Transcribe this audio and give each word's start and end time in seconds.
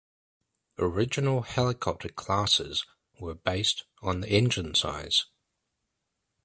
Original 0.79 1.41
helicopter 1.43 2.09
"classes" 2.09 2.87
were 3.19 3.35
based 3.35 3.83
on 4.01 4.21
the 4.21 4.29
engine 4.29 4.73
size. 4.73 5.27